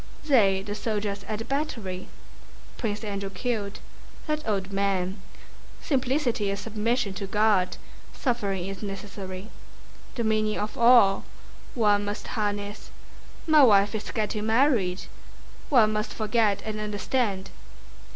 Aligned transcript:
"They, 0.25 0.63
the 0.63 0.73
soldiers 0.73 1.23
at 1.25 1.37
the 1.37 1.45
battery, 1.45 2.07
Prince 2.75 3.03
Andrew 3.03 3.29
killed... 3.29 3.77
that 4.25 4.41
old 4.47 4.71
man... 4.73 5.21
Simplicity 5.79 6.49
is 6.49 6.61
submission 6.61 7.13
to 7.13 7.27
God. 7.27 7.77
Suffering 8.11 8.65
is 8.67 8.81
necessary... 8.81 9.51
the 10.15 10.23
meaning 10.23 10.57
of 10.57 10.75
all... 10.75 11.23
one 11.75 12.03
must 12.03 12.29
harness... 12.29 12.89
my 13.45 13.61
wife 13.61 13.93
is 13.93 14.09
getting 14.09 14.47
married... 14.47 15.03
One 15.69 15.93
must 15.93 16.15
forget 16.15 16.63
and 16.65 16.79
understand..." 16.79 17.51